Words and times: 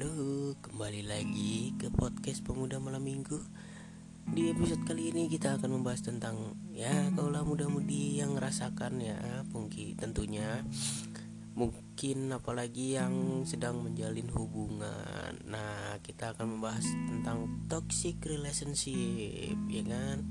Halo, 0.00 0.56
kembali 0.64 1.12
lagi 1.12 1.76
ke 1.76 1.92
podcast 1.92 2.40
Pemuda 2.40 2.80
Malam 2.80 3.04
Minggu. 3.04 3.36
Di 4.32 4.48
episode 4.48 4.80
kali 4.88 5.12
ini 5.12 5.28
kita 5.28 5.60
akan 5.60 5.76
membahas 5.76 6.00
tentang 6.00 6.56
ya 6.72 7.12
kaulah 7.12 7.44
muda-mudi 7.44 8.16
yang 8.16 8.32
ngerasakan 8.32 8.96
ya 8.96 9.20
mungkin 9.52 10.00
tentunya 10.00 10.64
mungkin 11.52 12.32
apalagi 12.32 12.96
yang 12.96 13.44
sedang 13.44 13.84
menjalin 13.84 14.24
hubungan. 14.32 15.36
Nah, 15.44 16.00
kita 16.00 16.32
akan 16.32 16.56
membahas 16.56 16.88
tentang 17.04 17.68
toxic 17.68 18.24
relationship, 18.24 19.52
ya 19.68 19.84
kan? 19.84 20.24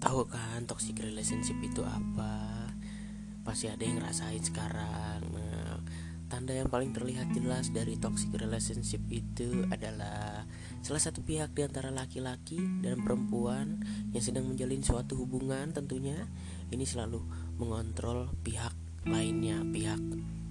Tahu 0.00 0.24
kan 0.24 0.64
toxic 0.64 0.96
relationship 1.04 1.60
itu 1.60 1.84
apa? 1.84 2.64
Pasti 3.44 3.68
ada 3.68 3.84
yang 3.84 4.00
ngerasain 4.00 4.40
sekarang. 4.40 5.41
Tanda 6.32 6.56
yang 6.56 6.72
paling 6.72 6.96
terlihat 6.96 7.28
jelas 7.36 7.68
dari 7.76 8.00
toxic 8.00 8.32
relationship 8.40 9.04
itu 9.12 9.68
adalah 9.68 10.48
salah 10.80 11.02
satu 11.04 11.20
pihak 11.20 11.52
di 11.52 11.60
antara 11.60 11.92
laki-laki 11.92 12.56
dan 12.80 13.04
perempuan 13.04 13.84
yang 14.16 14.24
sedang 14.24 14.48
menjalin 14.48 14.80
suatu 14.80 15.12
hubungan 15.20 15.76
tentunya 15.76 16.16
ini 16.72 16.88
selalu 16.88 17.20
mengontrol 17.60 18.32
pihak 18.40 18.72
lainnya, 19.04 19.60
pihak 19.60 20.00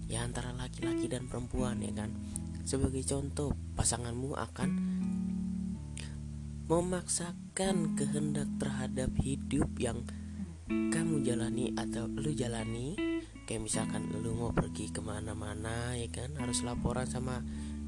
ya 0.05 0.21
antara 0.21 0.53
laki-laki 0.53 1.09
dan 1.09 1.25
perempuan 1.25 1.81
ya 1.81 1.89
kan. 1.97 2.13
Sebagai 2.61 3.01
contoh, 3.01 3.57
pasanganmu 3.73 4.37
akan 4.37 4.69
memaksakan 6.69 7.97
kehendak 7.97 8.53
terhadap 8.61 9.09
hidup 9.17 9.73
yang 9.81 10.05
kamu 10.69 11.25
jalani 11.25 11.73
atau 11.73 12.05
lu 12.05 12.37
jalani 12.37 13.10
kayak 13.45 13.61
misalkan 13.65 14.07
lu 14.11 14.33
mau 14.37 14.51
pergi 14.53 14.89
ke 14.93 15.01
mana-mana 15.03 15.95
ya 15.97 16.07
kan? 16.11 16.33
Harus 16.37 16.63
laporan 16.63 17.07
sama 17.07 17.41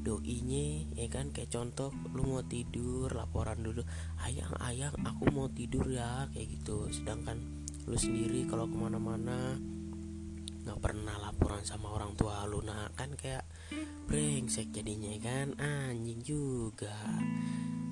doinya 0.04 0.84
ya 0.94 1.08
kan? 1.08 1.32
Kayak 1.32 1.54
contoh 1.54 1.90
lu 2.12 2.26
mau 2.26 2.42
tidur 2.44 3.08
laporan 3.12 3.62
dulu 3.64 3.82
ayang 4.22 4.52
ayang 4.62 4.94
aku 5.02 5.30
mau 5.30 5.48
tidur 5.48 5.88
ya 5.88 6.28
kayak 6.34 6.60
gitu. 6.60 6.88
Sedangkan 6.92 7.40
lu 7.84 7.96
sendiri 7.96 8.48
kalau 8.48 8.68
ke 8.68 8.76
mana-mana 8.76 9.56
nggak 10.64 10.80
pernah 10.80 11.20
laporan 11.20 11.60
sama 11.64 11.92
orang 11.92 12.16
tua 12.16 12.48
lu. 12.48 12.64
Nah 12.64 12.88
kan 12.96 13.12
kayak 13.16 13.44
brengsek 14.08 14.72
jadinya 14.72 15.12
kan? 15.20 15.52
Anjing 15.60 16.24
juga. 16.24 16.96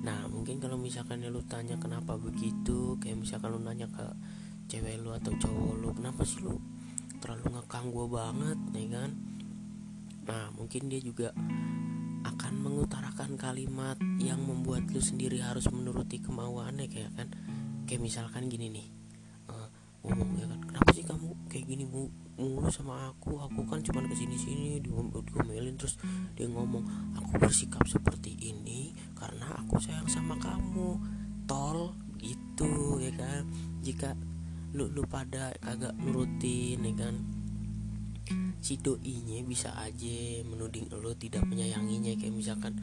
Nah 0.03 0.27
mungkin 0.27 0.59
kalau 0.59 0.75
misalkan 0.75 1.23
lu 1.23 1.39
tanya 1.47 1.79
kenapa 1.79 2.19
begitu 2.19 2.99
kayak 2.99 3.23
misalkan 3.23 3.55
lu 3.55 3.59
nanya 3.61 3.87
ke 3.87 4.05
cewek 4.67 4.99
lu 4.99 5.13
atau 5.13 5.31
cowok 5.37 5.73
lu 5.79 5.89
kenapa 5.95 6.25
sih 6.25 6.43
lu 6.43 6.59
terlalu 7.23 7.55
ngekang 7.55 7.87
gue 7.87 8.05
banget 8.11 8.59
nih 8.75 8.87
kan? 8.91 9.09
Nah 10.27 10.51
mungkin 10.51 10.91
dia 10.91 10.99
juga 10.99 11.31
akan 12.27 12.53
mengutarakan 12.59 13.39
kalimat 13.39 13.95
yang 14.19 14.43
membuat 14.43 14.91
lu 14.91 14.99
sendiri 14.99 15.39
harus 15.39 15.71
menuruti 15.71 16.19
kemauannya 16.19 16.91
kayak 16.91 17.15
kan? 17.15 17.31
Kayak 17.87 18.03
misalkan 18.03 18.51
gini 18.51 18.67
nih 18.67 18.87
uh, 19.47 19.71
ngomong 20.03 20.35
ya 20.35 20.51
kan 20.51 20.59
kenapa 20.67 20.89
sih 20.91 21.07
kamu 21.07 21.31
kayak 21.47 21.63
gini 21.63 21.87
mulu 21.87 22.67
sama 22.67 23.15
aku? 23.15 23.39
Aku 23.39 23.63
kan 23.71 23.79
cuma 23.79 24.03
ke 24.03 24.19
sini 24.19 24.35
sini 24.35 24.83
diomelin 24.83 25.79
terus 25.79 25.95
dia 26.35 26.51
ngomong 26.51 27.15
aku 27.15 27.39
bersikap 27.39 27.87
seperti 27.87 28.35
ini 28.35 28.91
karena 29.15 29.63
aku 29.63 29.79
sayang 29.79 30.11
sama 30.11 30.35
kamu 30.43 30.99
tol 31.47 31.95
gitu 32.19 32.99
ya 32.99 33.15
kan? 33.15 33.47
Jika 33.79 34.11
lu 34.73 34.89
lu 34.89 35.05
pada 35.05 35.53
kagak 35.61 35.93
nurutin 36.01 36.81
ya 36.81 36.93
kan? 36.97 37.15
Si 38.57 38.81
doinya 38.81 39.45
bisa 39.45 39.69
aja 39.77 40.41
menuding 40.49 40.89
lu 40.89 41.13
tidak 41.13 41.45
menyayanginya. 41.45 42.17
Kayak 42.17 42.33
misalkan 42.33 42.73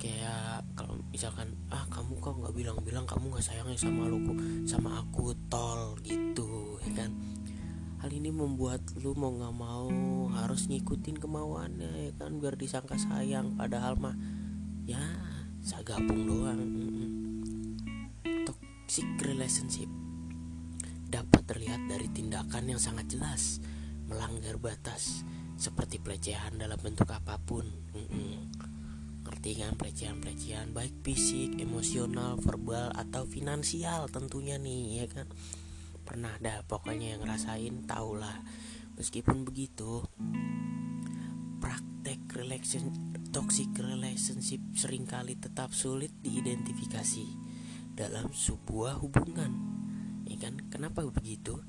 kayak 0.00 0.64
kalau 0.74 0.96
misalkan 1.12 1.52
ah 1.68 1.84
kamu 1.92 2.16
kok 2.18 2.34
nggak 2.40 2.54
bilang-bilang 2.56 3.04
kamu 3.04 3.36
nggak 3.36 3.44
sayangnya 3.44 3.78
sama 3.78 4.08
lu 4.08 4.18
sama 4.64 5.04
aku 5.04 5.36
tol 5.52 5.94
gitu 6.00 6.80
ya 6.88 7.04
kan? 7.04 7.12
Hal 8.00 8.10
ini 8.10 8.32
membuat 8.32 8.82
lu 8.98 9.12
mau 9.14 9.30
nggak 9.30 9.54
mau 9.54 9.92
harus 10.32 10.66
ngikutin 10.72 11.20
kemauannya 11.20 12.10
ya 12.10 12.12
kan? 12.16 12.40
Biar 12.40 12.56
disangka 12.56 12.96
sayang. 12.96 13.60
Padahal 13.60 14.00
mah 14.00 14.16
ya 14.88 14.98
sagapung 15.62 16.26
doang 16.26 16.58
toxic 18.42 19.06
relationship 19.22 19.86
terlihat 21.52 21.84
dari 21.84 22.08
tindakan 22.08 22.64
yang 22.64 22.80
sangat 22.80 23.12
jelas 23.12 23.60
melanggar 24.08 24.56
batas 24.56 25.20
seperti 25.60 26.00
pelecehan 26.00 26.56
dalam 26.56 26.80
bentuk 26.80 27.12
apa 27.12 27.36
pun. 27.36 27.68
Mm-mm. 27.92 28.48
Ngerti 29.28 29.60
kan 29.60 29.76
pelecehan-pelecehan 29.76 30.72
baik 30.72 31.04
fisik, 31.04 31.60
emosional, 31.60 32.40
verbal 32.40 32.88
atau 32.96 33.28
finansial 33.28 34.08
tentunya 34.08 34.56
nih 34.56 35.04
ya 35.04 35.06
kan. 35.12 35.28
Pernah 36.08 36.40
dah 36.40 36.64
pokoknya 36.64 37.20
yang 37.20 37.20
ngerasain 37.20 37.84
tahulah. 37.84 38.40
Meskipun 38.96 39.44
begitu, 39.44 40.08
praktek 41.60 42.32
relation 42.32 42.88
toxic 43.28 43.68
relationship 43.76 44.60
sering 44.72 45.04
kali 45.04 45.36
tetap 45.36 45.76
sulit 45.76 46.16
diidentifikasi 46.24 47.28
dalam 47.92 48.32
sebuah 48.32 49.04
hubungan 49.04 49.71
kan 50.40 50.54
kenapa 50.72 51.04
begitu? 51.08 51.60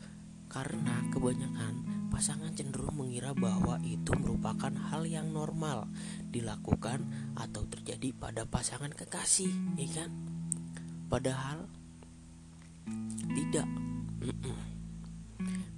Karena 0.51 1.01
kebanyakan 1.09 2.07
pasangan 2.13 2.53
cenderung 2.53 2.93
mengira 2.93 3.33
bahwa 3.33 3.81
itu 3.81 4.13
merupakan 4.13 4.69
hal 4.91 5.09
yang 5.09 5.33
normal 5.33 5.89
dilakukan 6.29 7.05
atau 7.33 7.65
terjadi 7.65 8.13
pada 8.13 8.45
pasangan 8.45 8.93
kekasih 8.93 9.49
ya 9.77 9.89
kan? 10.03 10.09
Padahal 11.09 11.69
tidak 13.33 13.67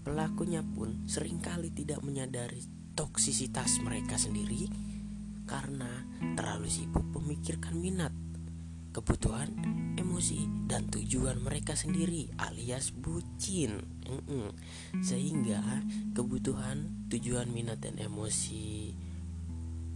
pelakunya 0.05 0.63
pun 0.63 1.03
sering 1.11 1.43
kali 1.43 1.75
tidak 1.75 1.99
menyadari 1.99 2.63
toksisitas 2.95 3.83
mereka 3.83 4.15
sendiri 4.15 4.71
karena 5.43 6.07
terlalu 6.39 6.71
sibuk 6.71 7.03
memikirkan 7.19 7.75
minat 7.75 8.14
kebutuhan, 8.95 9.51
emosi, 9.99 10.47
dan 10.71 10.87
tujuan 10.87 11.43
mereka 11.43 11.75
sendiri 11.75 12.31
alias 12.39 12.95
bucin. 12.95 13.83
Sehingga 15.03 15.59
kebutuhan, 16.15 17.11
tujuan, 17.11 17.51
minat, 17.51 17.83
dan 17.83 17.99
emosi 17.99 18.95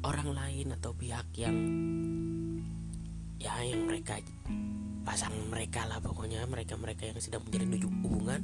orang 0.04 0.36
lain 0.36 0.76
atau 0.76 0.92
pihak 0.92 1.32
yang 1.40 1.56
ya 3.40 3.56
yang 3.64 3.88
mereka 3.88 4.20
pasang 5.08 5.32
mereka 5.48 5.88
lah 5.88 6.04
pokoknya 6.04 6.44
mereka-mereka 6.44 7.08
yang 7.08 7.20
sedang 7.24 7.44
menjalin 7.48 7.84
hubungan 7.84 8.42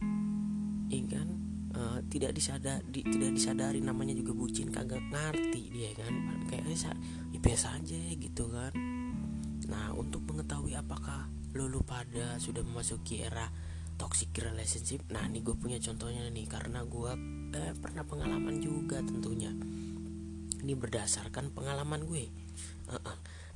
uh, 0.00 1.33
tidak 2.08 2.32
disadar 2.36 2.80
di, 2.84 3.04
tidak 3.04 3.34
disadari 3.34 3.80
namanya 3.80 4.14
juga 4.14 4.32
bucin 4.34 4.70
kagak 4.70 5.02
ngerti 5.10 5.72
dia 5.72 5.90
kan. 5.96 6.12
Kayaknya 6.48 6.94
biasa 7.44 7.76
aja 7.76 8.00
gitu 8.16 8.48
kan. 8.48 8.72
Nah 9.68 9.92
untuk 9.92 10.24
mengetahui 10.24 10.72
apakah 10.80 11.28
lulu 11.52 11.84
pada 11.84 12.40
sudah 12.40 12.64
memasuki 12.64 13.20
era 13.20 13.46
toxic 13.94 14.34
relationship 14.42 15.06
nah 15.14 15.22
ini 15.22 15.38
gue 15.38 15.54
punya 15.54 15.78
contohnya 15.78 16.26
nih 16.26 16.50
karena 16.50 16.82
gue 16.82 17.12
eh, 17.54 17.74
pernah 17.78 18.02
pengalaman 18.08 18.64
juga 18.64 19.04
tentunya. 19.04 19.52
Ini 20.64 20.72
berdasarkan 20.72 21.52
pengalaman 21.52 22.08
gue. 22.08 22.24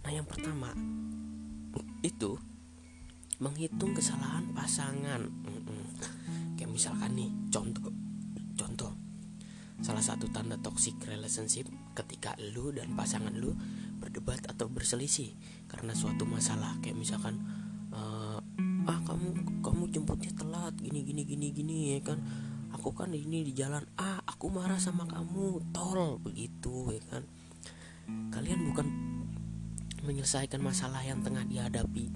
Nah 0.04 0.10
yang 0.12 0.28
pertama 0.28 0.76
itu 2.04 2.36
menghitung 3.40 3.96
kesalahan 3.96 4.52
pasangan. 4.52 5.24
Kayak 6.60 6.70
misalkan 6.70 7.16
nih 7.16 7.30
contoh 7.48 7.97
salah 9.78 10.02
satu 10.02 10.26
tanda 10.34 10.58
toxic 10.58 10.98
relationship 11.06 11.70
ketika 11.94 12.34
lu 12.54 12.74
dan 12.74 12.98
pasangan 12.98 13.30
lu 13.30 13.54
berdebat 13.98 14.42
atau 14.50 14.66
berselisih 14.66 15.34
karena 15.70 15.94
suatu 15.94 16.26
masalah. 16.26 16.78
Kayak 16.82 16.98
misalkan 16.98 17.38
uh, 17.94 18.38
ah 18.88 19.00
kamu 19.06 19.60
kamu 19.62 19.82
jemputnya 19.92 20.32
telat 20.34 20.74
gini 20.78 21.06
gini 21.06 21.22
gini 21.22 21.46
gini 21.54 21.76
ya 21.98 22.00
kan. 22.02 22.18
Aku 22.74 22.92
kan 22.92 23.10
ini 23.14 23.48
di 23.48 23.52
jalan 23.56 23.82
ah 23.96 24.20
aku 24.28 24.52
marah 24.52 24.78
sama 24.78 25.08
kamu 25.08 25.72
tol 25.72 26.20
begitu 26.20 26.94
ya 26.94 27.02
kan. 27.08 27.22
Kalian 28.34 28.64
bukan 28.68 28.86
menyelesaikan 30.04 30.62
masalah 30.62 31.02
yang 31.04 31.20
tengah 31.20 31.44
dihadapi 31.44 32.08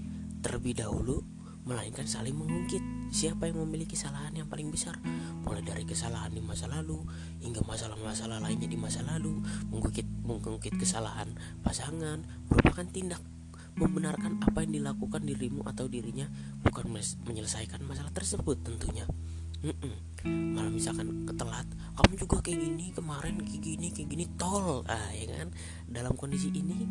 terlebih 0.42 0.74
dahulu 0.82 1.22
melainkan 1.62 2.06
saling 2.06 2.34
mengungkit. 2.34 2.82
Siapa 3.12 3.44
yang 3.44 3.60
memiliki 3.62 3.92
kesalahan 3.92 4.32
yang 4.32 4.48
paling 4.48 4.72
besar? 4.72 4.96
Mulai 5.44 5.62
dari 5.62 5.84
kesalahan 5.84 6.32
di 6.32 6.40
masa 6.40 6.64
lalu 6.66 6.96
hingga 7.44 7.60
masalah-masalah 7.68 8.40
lainnya 8.40 8.66
di 8.66 8.78
masa 8.80 9.04
lalu. 9.04 9.36
Mengungkit 9.68 10.08
mengungkit 10.24 10.74
kesalahan 10.80 11.34
pasangan 11.60 12.24
merupakan 12.48 12.86
tindak 12.88 13.20
membenarkan 13.72 14.36
apa 14.44 14.64
yang 14.64 14.82
dilakukan 14.82 15.24
dirimu 15.24 15.64
atau 15.64 15.88
dirinya 15.88 16.28
bukan 16.60 16.92
menyelesaikan 17.24 17.80
masalah 17.84 18.12
tersebut 18.12 18.60
tentunya. 18.60 19.08
Mm-mm. 19.62 19.94
malah 20.58 20.74
misalkan 20.74 21.22
ketelat 21.22 21.62
kamu 21.94 22.18
juga 22.18 22.42
kayak 22.42 22.66
gini 22.66 22.90
kemarin 22.90 23.38
kayak 23.46 23.62
gini 23.62 23.94
kayak 23.94 24.08
gini 24.10 24.26
tol. 24.34 24.82
Ah 24.90 25.14
ya 25.14 25.38
kan? 25.38 25.54
Dalam 25.86 26.18
kondisi 26.18 26.50
ini 26.50 26.82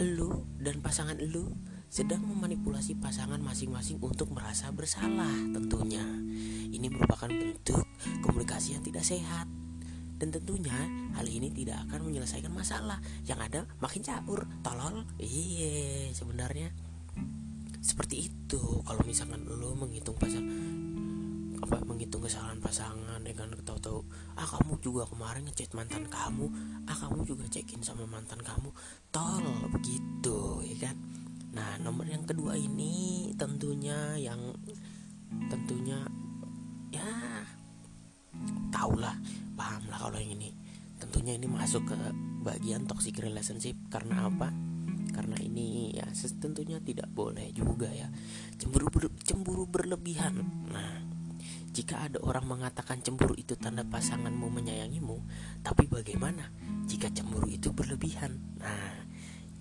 lu 0.00 0.48
dan 0.56 0.80
pasangan 0.80 1.20
lu 1.20 1.52
sedang 1.94 2.26
memanipulasi 2.26 2.98
pasangan 2.98 3.38
masing-masing 3.38 4.02
untuk 4.02 4.34
merasa 4.34 4.66
bersalah 4.74 5.30
tentunya. 5.54 6.02
Ini 6.74 6.90
merupakan 6.90 7.30
bentuk 7.30 7.86
komunikasi 8.18 8.74
yang 8.74 8.82
tidak 8.82 9.06
sehat. 9.06 9.46
Dan 10.18 10.34
tentunya 10.34 10.74
hal 11.14 11.22
ini 11.30 11.54
tidak 11.54 11.86
akan 11.86 12.10
menyelesaikan 12.10 12.50
masalah 12.50 12.98
yang 13.30 13.38
ada 13.38 13.70
makin 13.78 14.02
caur. 14.02 14.42
Tolol? 14.66 15.06
Iya 15.22 16.10
sebenarnya 16.10 16.74
seperti 17.78 18.26
itu. 18.26 18.82
Kalau 18.82 18.98
misalkan 19.06 19.46
lo 19.46 19.78
menghitung 19.78 20.18
pasang 20.18 20.50
apa 21.62 21.78
menghitung 21.86 22.26
kesalahan 22.26 22.58
pasangan 22.58 23.22
dengan 23.22 23.54
tahu-tahu 23.62 24.02
ah 24.34 24.44
kamu 24.44 24.82
juga 24.82 25.06
kemarin 25.06 25.46
ngechat 25.46 25.70
mantan 25.78 26.10
kamu. 26.10 26.50
Ah 26.90 26.98
kamu 26.98 27.22
juga 27.22 27.46
cekin 27.46 27.86
sama 27.86 28.02
mantan 28.10 28.42
kamu. 28.42 28.74
Tol 29.14 29.46
begitu 29.70 30.58
ya 30.66 30.90
kan 30.90 30.98
nah 31.54 31.78
nomor 31.78 32.10
yang 32.10 32.26
kedua 32.26 32.58
ini 32.58 33.30
tentunya 33.38 34.18
yang 34.18 34.52
tentunya 35.48 36.02
ya 36.90 37.10
tahulah 38.74 39.14
paham 39.54 39.82
lah 39.90 39.98
kalau 40.02 40.18
yang 40.18 40.34
ini. 40.34 40.50
Tentunya 40.98 41.38
ini 41.38 41.46
masuk 41.46 41.94
ke 41.94 41.96
bagian 42.42 42.86
toxic 42.86 43.18
relationship. 43.22 43.78
Karena 43.90 44.26
apa? 44.26 44.50
Karena 45.14 45.38
ini 45.38 45.94
ya 45.94 46.06
tentunya 46.42 46.82
tidak 46.82 47.06
boleh 47.14 47.54
juga 47.54 47.86
ya. 47.90 48.10
Cemburu 48.58 48.90
ber, 48.90 49.10
cemburu 49.22 49.64
berlebihan. 49.70 50.42
Nah 50.70 51.06
jika 51.74 52.06
ada 52.06 52.22
orang 52.22 52.46
mengatakan 52.46 53.02
cemburu 53.02 53.34
itu 53.34 53.58
tanda 53.58 53.82
pasanganmu 53.82 54.46
menyayangimu 54.46 55.18
tapi 55.66 55.90
bagaimana 55.90 56.46
jika 56.86 57.10
cemburu 57.10 57.50
itu 57.50 57.74
berlebihan? 57.74 58.38
Nah 58.62 59.03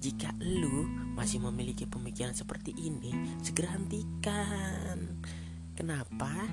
jika 0.04 0.36
lu 0.44 0.84
masih 1.16 1.40
memiliki 1.40 1.88
pemikiran 1.88 2.36
seperti 2.36 2.76
ini 2.76 3.40
segera 3.40 3.80
hentikan. 3.80 5.24
Kenapa? 5.80 6.44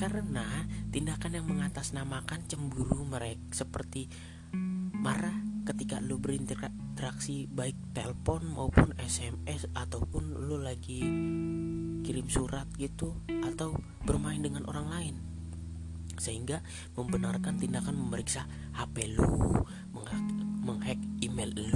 Karena 0.00 0.64
tindakan 0.88 1.36
yang 1.36 1.46
mengatasnamakan 1.52 2.48
cemburu 2.48 3.04
mereka 3.04 3.44
seperti 3.52 4.08
marah 5.04 5.36
ketika 5.68 6.00
lu 6.00 6.16
berinteraksi 6.16 7.44
baik 7.44 7.92
telepon 7.92 8.56
maupun 8.56 8.96
SMS 8.96 9.68
ataupun 9.76 10.48
lu 10.48 10.56
lagi 10.56 11.04
kirim 12.00 12.26
surat 12.32 12.64
gitu 12.80 13.20
atau 13.52 13.76
bermain 14.08 14.40
dengan 14.40 14.64
orang 14.64 14.88
lain. 14.88 15.14
Sehingga 16.16 16.64
membenarkan 16.96 17.60
tindakan 17.60 18.00
memeriksa 18.00 18.48
HP 18.72 19.12
lu 19.12 19.60
menghack 20.64 20.98
email 21.20 21.52
lu 21.52 21.68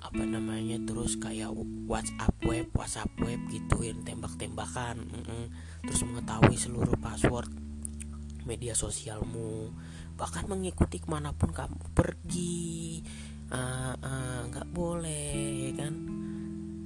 apa 0.00 0.24
namanya 0.24 0.80
terus 0.82 1.20
kayak 1.20 1.52
WhatsApp 1.86 2.32
web 2.42 2.66
WhatsApp 2.72 3.12
web 3.20 3.40
gitu 3.52 3.84
yang 3.84 4.00
tembak-tembakan 4.02 5.04
mm 5.04 5.22
-mm. 5.24 5.44
terus 5.84 6.02
mengetahui 6.08 6.56
seluruh 6.56 6.96
password 6.98 7.52
media 8.44 8.74
sosialmu. 8.74 9.72
Bahkan 10.16 10.50
mengikuti 10.50 11.00
ke 11.00 11.08
mana 11.08 11.32
pun 11.32 11.54
kamu 11.54 11.94
pergi. 11.94 13.00
Ah, 13.50 13.94
ah, 13.98 14.40
nggak 14.46 14.66
uh, 14.66 14.70
uh, 14.70 14.74
boleh 14.74 15.74
kan? 15.74 15.94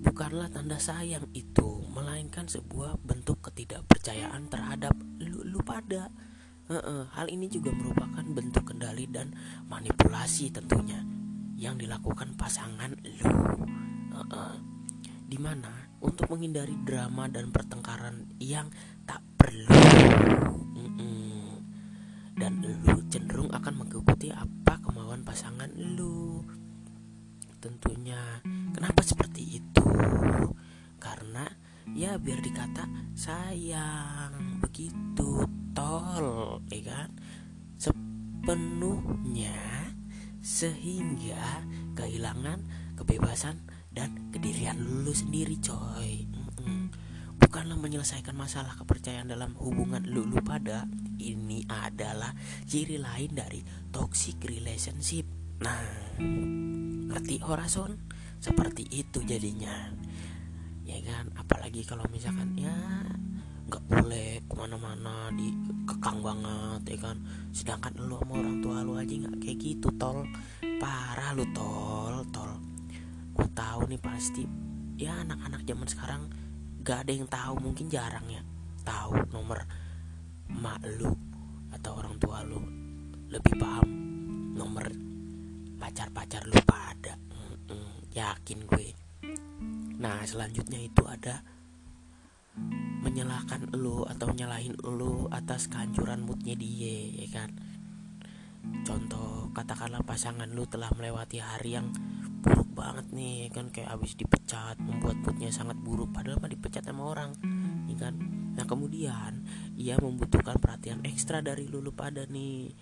Bukanlah 0.05 0.53
tanda 0.53 0.77
sayang 0.77 1.33
itu 1.33 1.81
melainkan 1.93 2.45
sebuah 2.45 3.01
bentuk 3.01 3.41
ketidakpercayaan 3.45 4.53
terhadap 4.53 4.95
lu, 5.21 5.45
lu 5.45 5.61
pada. 5.65 6.13
Uh, 6.65 6.81
uh, 6.81 7.03
hal 7.13 7.29
ini 7.29 7.49
juga 7.53 7.73
merupakan 7.77 8.25
bentuk 8.25 8.73
kendali 8.73 9.05
dan 9.05 9.37
manipulasi 9.69 10.49
tentunya 10.49 11.14
yang 11.55 11.79
dilakukan 11.79 12.35
pasangan 12.35 12.95
lu. 13.03 13.35
Uh 14.15 14.23
-uh. 14.31 14.55
di 15.25 15.41
mana 15.41 15.91
untuk 15.99 16.31
menghindari 16.31 16.77
drama 16.85 17.27
dan 17.27 17.51
pertengkaran 17.51 18.29
yang 18.39 18.71
tak 19.09 19.25
perlu. 19.35 19.73
Mm 20.77 20.91
-mm. 20.95 21.49
dan 22.39 22.63
lu 22.63 23.03
cenderung 23.11 23.51
akan 23.51 23.83
mengikuti 23.83 24.31
apa 24.31 24.79
kemauan 24.85 25.27
pasangan 25.27 25.73
lu. 25.75 26.45
Tentunya 27.59 28.21
kenapa 28.77 29.01
seperti 29.01 29.65
itu? 29.65 29.87
Karena 31.01 31.49
ya 31.97 32.21
biar 32.21 32.45
dikata 32.45 32.85
sayang. 33.17 34.61
Begitu 34.61 35.49
tol 35.73 36.61
ya 36.69 36.81
kan? 36.85 37.11
Sepenuhnya 37.81 39.84
sehingga 40.45 41.65
kehilangan 41.97 42.61
kebebasan 43.01 43.65
dan 43.97 44.29
kedirian. 44.29 44.77
Lu 44.77 45.17
sendiri 45.17 45.57
coy. 45.65 46.29
Bukanlah 47.41 47.81
menyelesaikan 47.81 48.37
masalah 48.37 48.77
kepercayaan 48.77 49.33
dalam 49.33 49.57
hubungan. 49.57 50.05
Lulu 50.05 50.45
pada 50.45 50.85
ini 51.17 51.65
adalah 51.65 52.37
ciri 52.69 53.01
lain 53.01 53.33
dari 53.33 53.65
toxic 53.89 54.37
relationship. 54.45 55.25
Nah 55.65 55.81
ngerti 57.09 57.41
orason 57.41 57.97
seperti 58.37 58.85
itu 58.93 59.25
jadinya. 59.25 59.89
Ya 60.85 61.01
kan? 61.01 61.33
Apalagi 61.41 61.89
kalau 61.89 62.05
misalkan 62.13 62.53
ya 62.61 62.77
nggak 63.65 63.85
boleh 63.89 64.45
ke 64.45 64.55
mana-mana 64.57 65.33
di 65.33 65.49
kekang 65.89 66.21
banget 66.21 66.83
ya 66.95 66.99
kan? 67.11 67.17
Sedangkan 67.51 67.93
lu 68.05 68.21
sama 68.21 68.41
orang 68.41 68.59
tua 68.61 68.85
lu 68.85 68.93
aja 68.97 69.15
nggak 69.15 69.41
kayak 69.41 69.59
gitu 69.61 69.89
tol. 69.97 70.25
Parah 70.81 71.33
lu 71.33 71.45
tol 71.57 72.25
tol. 72.29 72.51
Gue 73.35 73.49
tahu 73.51 73.89
nih 73.89 74.01
pasti 74.01 74.45
ya 74.95 75.25
anak-anak 75.27 75.67
zaman 75.67 75.89
sekarang 75.91 76.23
gak 76.85 77.09
ada 77.09 77.13
yang 77.17 77.27
tahu 77.27 77.55
mungkin 77.59 77.91
jarang 77.91 78.29
ya 78.31 78.45
tahu 78.87 79.17
nomor 79.35 79.67
mak 80.55 80.79
lu 81.01 81.11
atau 81.73 81.93
orang 81.99 82.15
tua 82.21 82.45
lu. 82.47 82.61
Lebih 83.33 83.55
paham 83.59 83.89
nomor 84.55 84.87
pacar-pacar 85.81 86.47
lu 86.47 86.61
pada 86.63 87.19
yakin 88.15 88.63
gue. 88.71 88.95
Nah 89.99 90.23
selanjutnya 90.23 90.79
itu 90.79 91.03
ada 91.03 91.43
menyalahkan 93.05 93.69
lo 93.77 94.09
atau 94.09 94.33
nyalahin 94.33 94.73
lo 94.81 95.29
atas 95.29 95.69
kehancuran 95.69 96.25
moodnya 96.25 96.57
dia 96.57 97.13
ya 97.21 97.29
kan? 97.29 97.53
Contoh 98.81 99.53
katakanlah 99.53 100.01
pasangan 100.09 100.49
lo 100.57 100.65
telah 100.65 100.89
melewati 100.97 101.37
hari 101.37 101.77
yang 101.77 101.93
buruk 102.41 102.73
banget 102.73 103.13
nih 103.13 103.35
ya 103.47 103.49
kan? 103.53 103.69
Kayak 103.69 103.93
habis 103.93 104.17
dipecat 104.17 104.81
membuat 104.81 105.21
moodnya 105.21 105.53
sangat 105.53 105.77
buruk 105.77 106.17
padahal 106.17 106.41
mah 106.41 106.49
dipecat 106.49 106.81
sama 106.81 107.05
orang 107.05 107.37
ya 107.93 107.97
kan? 108.09 108.17
Nah 108.57 108.65
kemudian 108.65 109.45
ia 109.77 110.01
membutuhkan 110.01 110.57
perhatian 110.57 111.05
ekstra 111.05 111.45
dari 111.45 111.69
lo 111.69 111.85
pada 111.93 112.25
nih. 112.25 112.73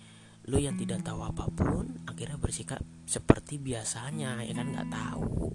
Lo 0.47 0.59
yang 0.59 0.75
tidak 0.75 1.07
tahu 1.07 1.23
apa 1.23 1.47
pun 1.51 2.03
akhirnya 2.07 2.35
bersikap 2.39 2.79
seperti 3.03 3.59
biasanya 3.59 4.39
ya 4.43 4.55
kan? 4.55 4.71
Nggak 4.71 4.87
tahu. 4.87 5.51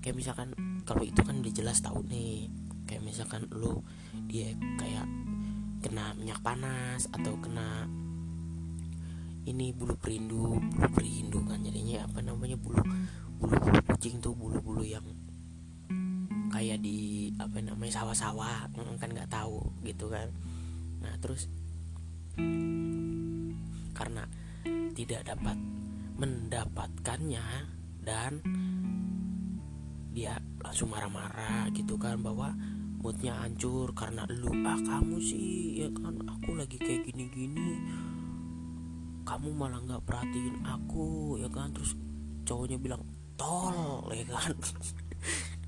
Kayak 0.00 0.16
misalkan 0.16 0.48
kalau 0.88 1.04
itu 1.04 1.20
kan 1.20 1.40
udah 1.40 1.52
jelas 1.52 1.84
tahu 1.84 2.00
nih 2.08 2.65
kayak 2.86 3.02
misalkan 3.02 3.44
lo 3.52 3.82
dia 4.30 4.54
kayak 4.78 5.06
kena 5.84 6.16
minyak 6.16 6.40
panas 6.40 7.06
atau 7.12 7.36
kena 7.38 7.86
ini 9.46 9.70
bulu 9.70 9.94
perindu 9.94 10.58
bulu 10.58 10.88
perindu 10.90 11.38
kan. 11.46 11.62
Jadinya 11.62 12.06
apa 12.06 12.18
namanya 12.22 12.58
bulu 12.58 12.82
bulu 13.38 13.54
bulu 13.62 13.78
kucing 13.94 14.18
tuh 14.18 14.34
bulu 14.34 14.58
bulu 14.58 14.82
yang 14.82 15.04
kayak 16.50 16.80
di 16.80 17.30
apa 17.36 17.60
namanya 17.60 18.02
sawah-sawah 18.02 18.72
mm, 18.72 18.96
kan 18.98 19.10
nggak 19.12 19.30
tahu 19.30 19.70
gitu 19.86 20.10
kan. 20.10 20.30
Nah 21.02 21.14
terus 21.22 21.46
karena 23.94 24.26
tidak 24.96 25.24
dapat 25.24 25.56
mendapatkannya 26.16 27.46
dan 28.02 28.40
dia 30.16 30.40
langsung 30.64 30.88
marah-marah 30.88 31.68
gitu 31.76 32.00
kan 32.00 32.16
bahwa 32.24 32.56
moodnya 33.06 33.38
hancur 33.38 33.94
karena 33.94 34.26
lu 34.26 34.50
ah 34.66 34.74
kamu 34.82 35.22
sih 35.22 35.78
ya 35.78 35.88
kan 35.94 36.18
aku 36.26 36.58
lagi 36.58 36.74
kayak 36.74 37.06
gini-gini. 37.06 37.78
Kamu 39.22 39.54
malah 39.54 39.78
nggak 39.78 40.02
perhatiin 40.02 40.66
aku 40.66 41.38
ya 41.38 41.46
kan 41.46 41.70
terus 41.70 41.94
cowoknya 42.42 42.82
bilang 42.82 43.06
tol 43.38 44.10
ya 44.10 44.26
kan. 44.26 44.58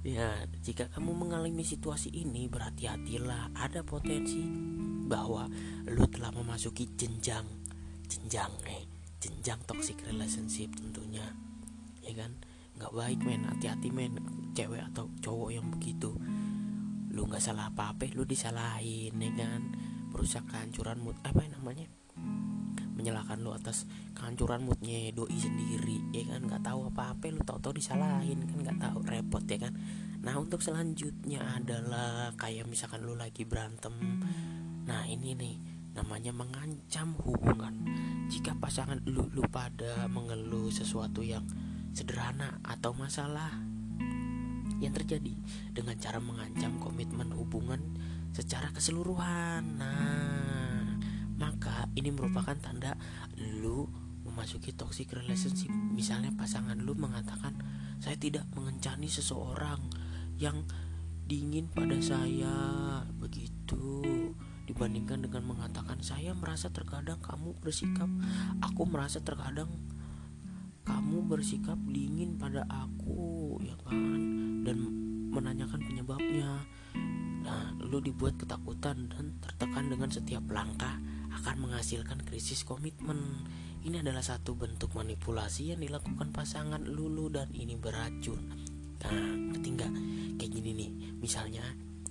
Ya 0.06 0.46
jika 0.62 0.86
kamu 0.94 1.10
mengalami 1.10 1.66
situasi 1.66 2.14
ini 2.14 2.46
berhati-hatilah. 2.46 3.54
Ada 3.54 3.82
potensi 3.82 4.42
bahwa 5.10 5.50
lu 5.90 6.06
telah 6.06 6.30
memasuki 6.34 6.86
jenjang 6.94 7.42
jenjang 8.06 8.50
eh 8.70 8.86
jenjang 9.18 9.58
toxic 9.66 9.98
relationship 10.06 10.70
tentunya 10.74 11.22
ya 12.02 12.14
kan. 12.14 12.34
Nggak 12.78 12.94
baik 12.94 13.20
men. 13.26 13.42
Hati-hati 13.46 13.90
men 13.90 14.18
cewek 14.54 14.82
atau 14.90 15.10
cowok 15.22 15.50
yang 15.54 15.66
begitu 15.70 16.14
lu 17.12 17.24
nggak 17.28 17.40
salah 17.40 17.72
apa 17.72 17.96
apa 17.96 18.08
lu 18.12 18.24
disalahin 18.28 19.16
ya 19.16 19.32
kan? 19.36 19.62
Berusaha 20.12 20.44
kehancuran 20.48 21.00
mood 21.00 21.16
apa 21.24 21.44
yang 21.44 21.54
namanya? 21.60 21.86
Menyalahkan 22.98 23.38
lu 23.40 23.54
atas 23.54 23.86
kehancuran 24.16 24.66
moodnya 24.66 25.12
doi 25.14 25.36
sendiri 25.36 26.02
ya 26.12 26.24
kan? 26.34 26.44
Nggak 26.44 26.62
tahu 26.66 26.88
apa 26.90 27.14
apa 27.14 27.24
lu 27.30 27.40
tau 27.44 27.60
tau 27.60 27.72
disalahin 27.72 28.44
kan? 28.44 28.58
Nggak 28.60 28.78
tahu 28.82 28.98
repot 29.06 29.44
ya 29.46 29.58
kan? 29.68 29.74
Nah 30.24 30.34
untuk 30.36 30.60
selanjutnya 30.60 31.62
adalah 31.62 32.34
kayak 32.34 32.66
misalkan 32.66 33.06
lu 33.06 33.14
lagi 33.14 33.46
berantem. 33.46 33.94
Nah 34.84 35.06
ini 35.06 35.32
nih 35.36 35.56
namanya 35.94 36.30
mengancam 36.30 37.14
hubungan. 37.22 37.74
Jika 38.28 38.54
pasangan 38.58 39.02
lu 39.06 39.26
lu 39.32 39.42
pada 39.48 40.06
mengeluh 40.10 40.68
sesuatu 40.70 41.22
yang 41.22 41.46
sederhana 41.96 42.62
atau 42.62 42.94
masalah 42.94 43.67
yang 44.78 44.94
terjadi 44.94 45.34
dengan 45.74 45.98
cara 45.98 46.22
mengancam 46.22 46.78
komitmen 46.78 47.30
hubungan 47.34 47.80
secara 48.30 48.70
keseluruhan. 48.70 49.62
Nah, 49.78 50.86
maka 51.38 51.90
ini 51.98 52.14
merupakan 52.14 52.54
tanda 52.58 52.94
lu 53.38 53.86
memasuki 54.22 54.74
toxic 54.74 55.10
relationship. 55.14 55.70
Misalnya 55.70 56.30
pasangan 56.34 56.78
lu 56.78 56.94
mengatakan, 56.94 57.58
"Saya 57.98 58.14
tidak 58.14 58.46
mengencani 58.54 59.10
seseorang 59.10 59.82
yang 60.38 60.62
dingin 61.26 61.66
pada 61.70 61.98
saya." 61.98 62.54
Begitu 63.18 64.04
dibandingkan 64.68 65.26
dengan 65.26 65.42
mengatakan, 65.48 65.98
"Saya 66.04 66.36
merasa 66.36 66.70
terkadang 66.70 67.18
kamu 67.18 67.56
bersikap, 67.58 68.06
aku 68.62 68.82
merasa 68.86 69.18
terkadang 69.24 69.70
kamu 70.88 71.28
bersikap 71.28 71.76
dingin 71.84 72.40
pada 72.40 72.64
aku 72.64 73.60
ya 73.60 73.76
kan 73.84 74.20
dan 74.68 74.76
menanyakan 75.32 75.80
penyebabnya. 75.80 76.68
Nah 77.40 77.72
lu 77.80 78.04
dibuat 78.04 78.36
ketakutan 78.36 79.08
dan 79.08 79.40
tertekan 79.40 79.88
dengan 79.88 80.12
setiap 80.12 80.44
langkah 80.52 81.00
akan 81.40 81.56
menghasilkan 81.64 82.20
krisis 82.28 82.68
komitmen. 82.68 83.48
Ini 83.80 84.04
adalah 84.04 84.20
satu 84.20 84.52
bentuk 84.52 84.92
manipulasi 84.92 85.72
yang 85.72 85.80
dilakukan 85.80 86.36
pasangan 86.36 86.84
lulu 86.84 87.32
dan 87.32 87.48
ini 87.56 87.80
beracun. 87.80 88.52
Nah 89.00 89.16
ngerti 89.48 89.68
nggak 89.72 89.92
kayak 90.36 90.52
gini 90.52 90.70
nih. 90.76 90.90
Misalnya 91.16 91.64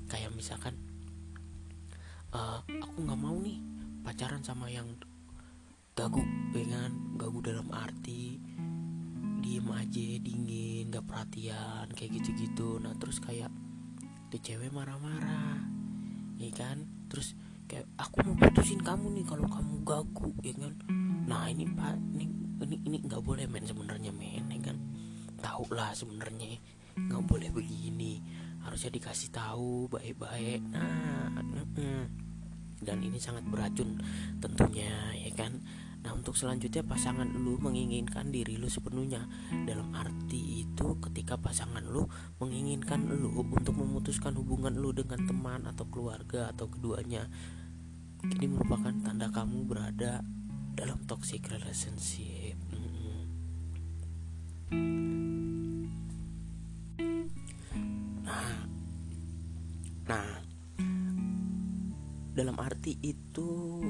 kayak 0.10 0.34
misalkan 0.34 0.74
uh, 2.34 2.66
aku 2.66 2.98
nggak 3.06 3.22
mau 3.22 3.38
nih 3.38 3.62
pacaran 4.02 4.42
sama 4.42 4.72
yang 4.74 4.88
gagu 5.94 6.26
dengan 6.54 6.90
ya 6.90 7.18
gagu 7.18 7.42
dalam 7.42 7.68
arti 7.74 8.38
diem 9.48 9.68
aja 9.72 10.08
dingin 10.20 10.92
gak 10.92 11.08
perhatian 11.08 11.88
kayak 11.96 12.20
gitu-gitu. 12.20 12.84
Nah 12.84 12.92
terus 13.00 13.24
kayak 13.24 13.48
tuh 14.28 14.44
cewek 14.44 14.76
marah-marah 14.76 15.64
ya 16.36 16.52
kan? 16.52 16.84
Terus 17.08 17.32
kayak 17.72 17.88
aku 17.96 18.28
mau 18.28 18.36
putusin 18.36 18.84
kamu 18.84 19.16
nih 19.16 19.24
kalau 19.24 19.48
kamu 19.48 19.76
gagu 19.88 20.36
ya 20.44 20.52
kan? 20.60 20.76
Nah 21.32 21.48
ini 21.48 21.64
pak 21.64 21.96
ini 22.20 22.26
ini 22.68 22.76
ini 22.92 22.98
nggak 23.08 23.24
boleh 23.24 23.48
men 23.48 23.64
sebenarnya 23.64 24.12
men 24.12 24.52
ya 24.52 24.60
kan? 24.68 24.78
Tahu 25.40 25.72
lah 25.72 25.96
sebenarnya 25.96 26.60
nggak 27.00 27.24
boleh 27.24 27.48
begini. 27.56 28.20
Harusnya 28.68 28.92
dikasih 29.00 29.32
tahu 29.32 29.88
baik-baik. 29.88 30.60
Nah 30.76 31.32
dan 32.84 33.02
ini 33.02 33.18
sangat 33.18 33.48
beracun 33.48 33.98
tentunya 34.38 34.92
ya 35.18 35.32
kan 35.34 35.56
Nah 36.08 36.16
untuk 36.16 36.40
selanjutnya 36.40 36.88
pasangan 36.88 37.28
lu 37.36 37.60
menginginkan 37.60 38.32
diri 38.32 38.56
lu 38.56 38.72
sepenuhnya. 38.72 39.28
Dalam 39.68 39.92
arti 39.92 40.64
itu 40.64 40.96
ketika 41.04 41.36
pasangan 41.36 41.84
lu 41.84 42.08
menginginkan 42.40 43.12
lu 43.12 43.44
untuk 43.44 43.76
memutuskan 43.76 44.32
hubungan 44.40 44.72
lu 44.72 44.96
dengan 44.96 45.20
teman 45.28 45.68
atau 45.68 45.84
keluarga 45.92 46.48
atau 46.56 46.72
keduanya 46.72 47.28
Ini 48.24 48.48
merupakan 48.48 48.96
tanda 49.04 49.28
kamu 49.28 49.68
berada 49.68 50.24
dalam 50.80 51.04
toxic 51.12 51.44
relationship. 51.52 52.56
Nah 58.24 58.56
Nah 60.08 60.30
Dalam 62.32 62.56
arti 62.64 62.96
itu 63.04 63.84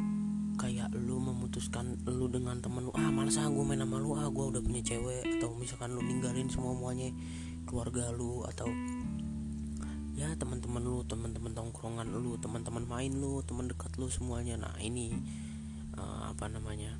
lu 0.97 1.21
memutuskan 1.21 1.97
lu 2.09 2.25
dengan 2.27 2.57
temen 2.57 2.89
lu 2.89 2.91
ah 2.97 3.09
malas 3.13 3.37
ah 3.37 3.45
gue 3.45 3.63
main 3.63 3.77
sama 3.77 4.01
lu 4.01 4.17
ah 4.17 4.27
gue 4.27 4.45
udah 4.49 4.61
punya 4.61 4.81
cewek 4.81 5.23
atau 5.37 5.53
misalkan 5.55 5.93
lu 5.93 6.01
ninggalin 6.01 6.49
semua 6.49 6.73
muanya 6.73 7.13
keluarga 7.69 8.09
lu 8.15 8.41
atau 8.47 8.65
ya 10.17 10.33
teman-teman 10.33 10.81
lu 10.81 11.05
teman-teman 11.05 11.53
tongkrongan 11.53 12.09
lu 12.09 12.41
teman-teman 12.41 12.83
main 12.89 13.13
lu 13.13 13.45
teman 13.45 13.69
dekat 13.69 13.93
lu 14.01 14.09
semuanya. 14.09 14.57
Nah 14.57 14.73
ini 14.81 15.13
uh, 15.93 16.33
apa 16.33 16.49
namanya 16.49 16.97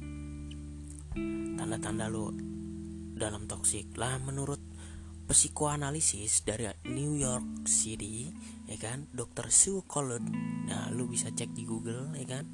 tanda-tanda 1.58 2.06
lu 2.14 2.30
dalam 3.18 3.50
toksik. 3.50 3.98
Lah 3.98 4.22
menurut 4.22 4.62
psikoanalisis 5.28 6.48
dari 6.48 6.72
New 6.88 7.20
York 7.20 7.68
City 7.68 8.32
ya 8.68 8.80
kan 8.80 9.12
dokter 9.12 9.52
Sue 9.52 9.84
Collard 9.84 10.24
nah 10.68 10.88
lu 10.92 11.08
bisa 11.12 11.28
cek 11.32 11.52
di 11.52 11.68
Google 11.68 12.16
ya 12.16 12.40
kan 12.40 12.48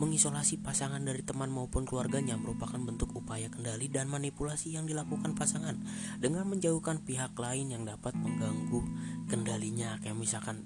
Mengisolasi 0.00 0.64
pasangan 0.64 1.04
dari 1.04 1.20
teman 1.20 1.52
maupun 1.52 1.84
keluarganya 1.84 2.40
merupakan 2.40 2.80
bentuk 2.80 3.12
upaya 3.12 3.52
kendali 3.52 3.92
dan 3.92 4.08
manipulasi 4.08 4.72
yang 4.72 4.88
dilakukan 4.88 5.36
pasangan 5.36 5.76
dengan 6.16 6.48
menjauhkan 6.48 7.04
pihak 7.04 7.36
lain 7.36 7.68
yang 7.68 7.84
dapat 7.84 8.16
mengganggu 8.16 8.80
kendalinya. 9.28 10.00
Kayak 10.00 10.16
misalkan, 10.16 10.64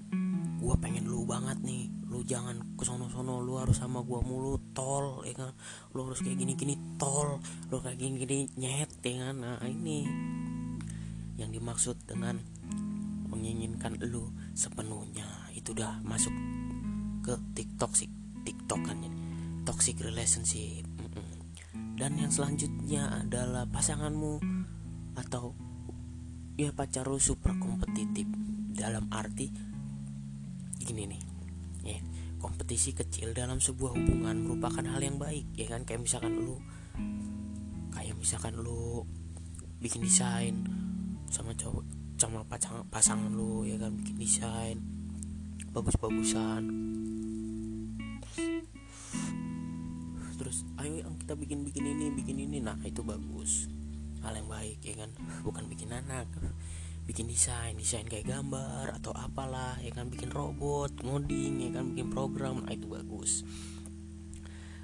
gue 0.63 0.75
pengen 0.79 1.11
lu 1.11 1.27
banget 1.27 1.59
nih, 1.67 1.91
lu 2.07 2.23
jangan 2.23 2.79
kesono-sono, 2.79 3.43
lu 3.43 3.59
harus 3.59 3.83
sama 3.83 4.07
gue 4.07 4.23
mulu, 4.23 4.55
tol, 4.71 5.27
ya 5.27 5.35
kan? 5.35 5.51
Lu 5.99 6.07
harus 6.07 6.23
kayak 6.23 6.39
gini-gini, 6.39 6.79
tol, 6.95 7.43
lu 7.75 7.83
kayak 7.83 7.99
gini-gini, 7.99 8.47
nyet, 8.55 9.03
ya 9.03 9.19
kan? 9.19 9.35
Nah 9.43 9.59
ini 9.67 10.07
yang 11.35 11.51
dimaksud 11.51 12.07
dengan 12.07 12.39
menginginkan 13.27 13.99
lu 14.07 14.31
sepenuhnya 14.55 15.27
itu 15.59 15.75
udah 15.75 15.99
masuk 16.07 16.31
ke 17.27 17.35
TikTok 17.59 17.99
sih 17.99 18.07
TikTok 18.47 18.81
kan 18.87 19.03
ini 19.03 19.24
toxic 19.65 19.99
relationship. 20.05 20.85
Dan 21.95 22.21
yang 22.21 22.31
selanjutnya 22.31 23.25
adalah 23.25 23.65
pasanganmu 23.67 24.39
atau 25.17 25.57
ya 26.55 26.71
pacar 26.71 27.09
lu 27.09 27.19
super 27.19 27.57
kompetitif. 27.57 28.29
Dalam 28.75 29.07
arti 29.15 29.49
gini 30.85 31.07
nih 31.07 31.23
ya 31.87 31.99
kompetisi 32.43 32.93
kecil 32.93 33.33
dalam 33.33 33.57
sebuah 33.57 33.97
hubungan 33.97 34.45
merupakan 34.45 34.85
hal 34.85 35.01
yang 35.01 35.17
baik 35.17 35.49
ya 35.57 35.67
kan? 35.71 35.89
Kayak 35.89 36.05
misalkan 36.05 36.35
lu 36.37 36.61
kayak 37.95 38.15
misalkan 38.21 38.55
lu 38.61 39.07
bikin 39.81 40.05
desain 40.05 40.67
sama 41.31 41.57
cowok 41.57 41.85
sama 42.21 42.45
pasangan 42.45 42.85
pasangan 42.93 43.33
lu 43.33 43.65
ya 43.65 43.81
kan? 43.81 43.97
Bikin 43.97 44.17
desain 44.21 44.77
bagus-bagusan 45.73 46.63
terus 50.45 50.69
ayo 50.77 51.09
kita 51.25 51.33
bikin 51.41 51.65
bikin 51.65 51.89
ini 51.89 52.13
bikin 52.13 52.37
ini. 52.37 52.61
Nah 52.61 52.77
itu 52.85 53.01
bagus. 53.01 53.73
Hal 54.21 54.37
yang 54.37 54.47
baik 54.53 54.85
ya 54.85 54.95
kan? 55.01 55.11
Bukan 55.41 55.65
bikin 55.73 55.89
anak 55.89 56.29
bikin 57.05 57.29
desain 57.29 57.77
desain 57.77 58.09
kayak 58.09 58.29
gambar 58.29 58.97
atau 59.01 59.17
apalah 59.17 59.81
ya 59.81 59.89
kan? 59.97 60.13
Bikin 60.13 60.29
robot 60.29 61.01
ngoding 61.01 61.65
ya 61.65 61.71
kan? 61.81 61.97
Bikin 61.97 62.13
program 62.13 62.69
nah 62.69 62.73
itu 62.77 62.93
bagus. 62.93 63.41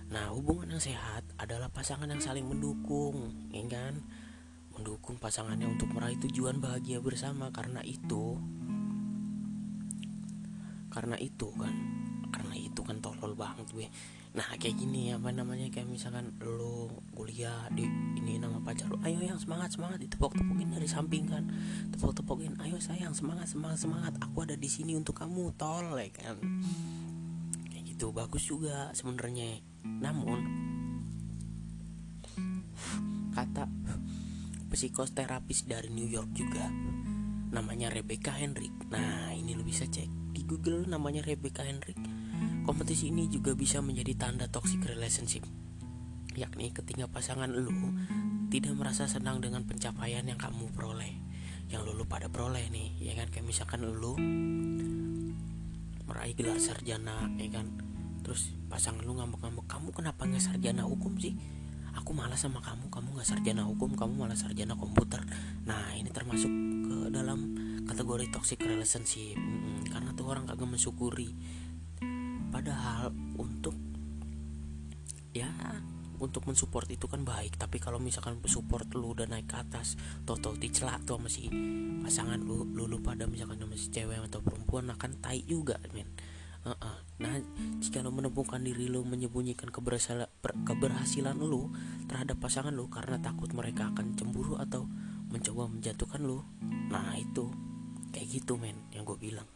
Nah 0.09 0.33
hubungan 0.33 0.73
yang 0.73 0.83
sehat 0.83 1.29
adalah 1.37 1.69
pasangan 1.69 2.09
yang 2.09 2.25
saling 2.25 2.49
mendukung 2.49 3.53
ya 3.53 3.61
kan? 3.69 4.01
Mendukung 4.73 5.21
pasangannya 5.21 5.69
untuk 5.69 5.93
meraih 5.93 6.17
tujuan 6.25 6.57
bahagia 6.57 7.05
bersama. 7.05 7.53
Karena 7.53 7.85
itu 7.85 8.41
karena 10.91 11.15
itu 11.23 11.47
kan 11.55 11.71
karena 12.35 12.55
itu 12.59 12.83
kan 12.83 12.99
tolol 12.99 13.39
banget 13.39 13.67
gue 13.71 13.87
nah 14.31 14.47
kayak 14.63 14.79
gini 14.79 15.11
apa 15.11 15.35
namanya 15.35 15.67
kayak 15.75 15.91
misalkan 15.91 16.31
lo 16.39 17.03
kuliah 17.19 17.67
di 17.75 17.83
ini 18.15 18.39
nama 18.39 18.63
pacar 18.63 18.87
lo 18.87 19.03
ayo 19.03 19.19
yang 19.19 19.43
semangat 19.43 19.75
semangat. 19.75 19.99
Ditepok 19.99 20.39
tepokin 20.39 20.71
dari 20.71 20.87
samping 20.87 21.27
kan. 21.27 21.45
Tepok 21.91 22.15
tepokin 22.15 22.55
ayo 22.63 22.79
sayang 22.79 23.11
semangat 23.11 23.51
semangat 23.51 23.83
semangat. 23.83 24.15
Aku 24.23 24.47
ada 24.47 24.55
di 24.55 24.71
sini 24.71 24.95
untuk 24.95 25.19
kamu 25.19 25.51
tol 25.59 25.99
ya 25.99 26.11
kan. 26.15 26.39
Kayak 27.75 27.85
gitu 27.91 28.15
bagus 28.15 28.47
juga 28.47 28.95
sebenarnya. 28.95 29.59
Namun 29.83 30.39
kata 33.35 33.67
psikoterapis 34.71 35.67
dari 35.67 35.91
New 35.91 36.07
York 36.07 36.31
juga 36.35 36.71
namanya 37.51 37.91
Rebecca 37.91 38.31
Henrik 38.31 38.71
nah 38.91 39.35
ini 39.35 39.59
lo 39.59 39.67
bisa 39.67 39.87
cek 39.87 40.31
di 40.31 40.47
Google 40.47 40.87
namanya 40.87 41.27
Rebecca 41.27 41.67
Henrik 41.67 41.99
Kompetisi 42.65 43.11
ini 43.11 43.27
juga 43.27 43.57
bisa 43.57 43.83
menjadi 43.83 44.15
tanda 44.15 44.47
toxic 44.47 44.85
relationship, 44.87 45.43
yakni 46.39 46.71
ketika 46.71 47.11
pasangan 47.11 47.51
lu 47.51 47.73
tidak 48.51 48.75
merasa 48.75 49.07
senang 49.07 49.39
dengan 49.39 49.63
pencapaian 49.67 50.27
yang 50.27 50.39
kamu 50.39 50.71
peroleh, 50.75 51.15
yang 51.71 51.87
lu 51.87 52.05
pada 52.07 52.27
peroleh 52.27 52.67
nih, 52.71 52.99
ya 52.99 53.15
kan? 53.15 53.31
Kayak 53.31 53.47
misalkan 53.47 53.87
lu 53.87 54.19
meraih 56.11 56.35
gelar 56.35 56.59
sarjana 56.59 57.31
ya 57.39 57.49
kan? 57.55 57.71
Terus 58.27 58.51
pasangan 58.67 59.07
lu 59.07 59.15
ngambek-ngambek 59.17 59.67
kamu 59.71 59.89
kenapa 59.95 60.27
nggak 60.27 60.43
sarjana 60.43 60.83
hukum 60.83 61.15
sih? 61.23 61.39
Aku 61.95 62.15
malas 62.15 62.43
sama 62.43 62.63
kamu 62.63 62.91
kamu 62.91 63.19
nggak 63.19 63.29
sarjana 63.31 63.63
hukum 63.67 63.95
kamu 63.95 64.27
malah 64.27 64.39
sarjana 64.39 64.75
komputer. 64.75 65.23
Nah 65.67 65.95
ini 65.95 66.11
termasuk 66.11 66.51
ke 66.87 66.97
dalam 67.15 67.55
kategori 67.87 68.31
toxic 68.35 68.59
relationship. 68.63 69.39
Hmm, 69.39 69.87
karena 69.91 70.11
tuh 70.15 70.27
orang 70.27 70.47
kagak 70.47 70.67
mensyukuri 70.67 71.35
padahal 72.51 73.15
untuk 73.39 73.73
ya 75.31 75.49
untuk 76.21 76.45
mensupport 76.45 76.85
itu 76.93 77.09
kan 77.09 77.25
baik. 77.25 77.57
Tapi 77.57 77.81
kalau 77.81 77.97
misalkan 77.97 78.39
support 78.45 78.87
lu 78.93 79.17
udah 79.17 79.27
naik 79.27 79.49
ke 79.49 79.57
atas 79.57 79.97
toto 80.29 80.53
dicelak 80.55 81.03
tuh 81.09 81.17
sama 81.17 81.33
si 81.33 81.49
pasangan 82.05 82.39
lu 82.39 82.69
lu, 82.69 82.85
lu 82.85 83.01
pada 83.01 83.25
misalkan 83.25 83.57
sama 83.57 83.75
si 83.75 83.89
cewek 83.89 84.21
atau 84.29 84.45
perempuan 84.45 84.93
akan 84.93 85.11
tai 85.19 85.43
juga 85.49 85.81
men. 85.97 86.07
Uh 86.61 86.77
-uh. 86.77 86.97
nah 87.17 87.41
jika 87.81 88.05
lu 88.05 88.13
menemukan 88.13 88.61
diri 88.61 88.93
lu 88.93 89.01
menyembunyikan 89.01 89.73
keberhasilan 89.73 90.29
keberhasilan 90.45 91.41
lu 91.41 91.73
terhadap 92.05 92.37
pasangan 92.37 92.69
lu 92.69 92.85
karena 92.93 93.17
takut 93.17 93.49
mereka 93.57 93.89
akan 93.89 94.13
cemburu 94.13 94.61
atau 94.61 94.85
mencoba 95.33 95.73
menjatuhkan 95.73 96.21
lu 96.21 96.45
nah 96.93 97.17
itu 97.17 97.49
kayak 98.13 98.29
gitu 98.29 98.61
men 98.61 98.77
yang 98.93 99.09
gue 99.09 99.17
bilang. 99.17 99.49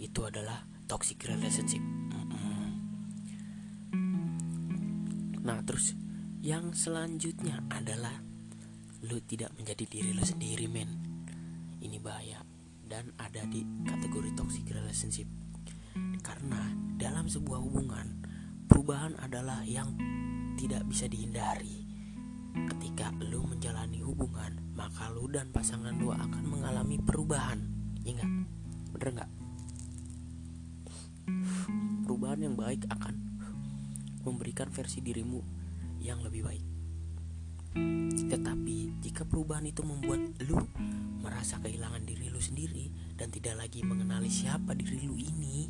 Itu 0.00 0.24
adalah 0.24 0.71
toxic 0.86 1.22
relationship. 1.26 1.82
Nah 5.42 5.58
terus 5.66 5.98
yang 6.42 6.70
selanjutnya 6.70 7.66
adalah 7.70 8.14
lu 9.02 9.18
tidak 9.26 9.50
menjadi 9.58 9.84
diri 9.90 10.10
lu 10.14 10.22
sendiri 10.22 10.70
men. 10.70 10.90
Ini 11.82 11.98
bahaya. 11.98 12.42
Dan 12.86 13.10
ada 13.18 13.42
di 13.50 13.66
kategori 13.82 14.30
toxic 14.38 14.70
relationship. 14.70 15.26
Karena 16.22 16.70
dalam 16.94 17.26
sebuah 17.26 17.58
hubungan 17.58 18.22
perubahan 18.70 19.18
adalah 19.18 19.66
yang 19.66 19.90
tidak 20.54 20.86
bisa 20.86 21.10
dihindari. 21.10 21.82
Ketika 22.70 23.10
lu 23.26 23.42
menjalani 23.42 23.98
hubungan 24.06 24.62
maka 24.78 25.10
lu 25.10 25.26
dan 25.26 25.50
pasangan 25.50 25.98
lu 25.98 26.14
akan 26.14 26.44
mengalami 26.46 27.02
perubahan. 27.02 27.58
Enggak? 28.06 28.30
Bener 28.94 29.08
enggak? 29.18 29.30
Perubahan 32.22 32.46
yang 32.46 32.54
baik 32.54 32.86
akan 32.86 33.14
memberikan 34.22 34.70
versi 34.70 35.02
dirimu 35.02 35.42
yang 35.98 36.22
lebih 36.22 36.46
baik. 36.46 36.62
Tetapi 38.14 39.02
jika 39.02 39.26
perubahan 39.26 39.66
itu 39.66 39.82
membuat 39.82 40.30
lu 40.46 40.54
merasa 41.18 41.58
kehilangan 41.58 42.06
diri 42.06 42.30
lu 42.30 42.38
sendiri 42.38 42.94
dan 43.18 43.26
tidak 43.34 43.58
lagi 43.66 43.82
mengenali 43.82 44.30
siapa 44.30 44.70
diri 44.70 45.02
lu 45.02 45.18
ini, 45.18 45.66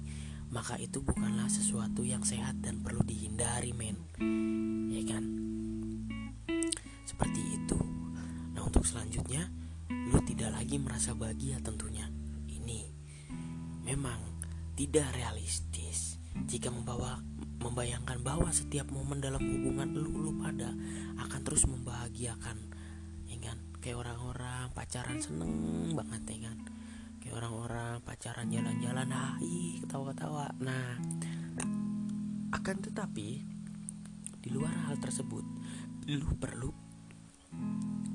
maka 0.52 0.76
itu 0.76 1.00
bukanlah 1.00 1.49
sesuatu 1.49 2.04
yang 2.04 2.21
sehat 2.21 2.61
dan 2.61 2.85
perlu 2.85 3.00
dihindari, 3.00 3.73
men. 3.73 3.97
Ya 4.92 5.09
kan? 5.09 5.25
Seperti 7.09 7.64
itu. 7.64 7.80
Nah, 8.52 8.61
untuk 8.61 8.85
selanjutnya, 8.85 9.49
lu 9.88 10.21
tidak 10.28 10.52
lagi 10.52 10.76
merasa 10.76 11.16
bahagia 11.16 11.64
tentunya. 11.64 12.12
Ini 12.44 12.92
memang 13.88 14.21
tidak 14.76 15.16
realistis 15.16 16.12
jika 16.48 16.68
membawa 16.72 17.20
membayangkan 17.62 18.18
bahwa 18.26 18.50
setiap 18.50 18.90
momen 18.90 19.22
dalam 19.22 19.38
hubungan 19.38 19.94
lu 19.94 20.10
lu 20.10 20.32
pada 20.38 20.74
akan 21.22 21.40
terus 21.46 21.64
membahagiakan 21.70 22.58
ya 23.30 23.36
kan? 23.38 23.58
Kayak 23.82 24.06
orang-orang 24.06 24.70
pacaran 24.74 25.18
seneng 25.18 25.52
banget 25.94 26.22
ya 26.38 26.38
kan? 26.50 26.58
Kayak 27.22 27.34
orang-orang 27.42 27.94
pacaran 28.02 28.48
jalan-jalan 28.50 29.08
hai 29.10 29.78
ketawa-ketawa. 29.82 30.46
Nah 30.58 30.98
akan 32.52 32.76
tetapi 32.84 33.28
di 34.42 34.49
luar 34.50 34.75
hal 34.86 34.99
tersebut 34.99 35.47
lu 36.10 36.30
perlu 36.34 36.71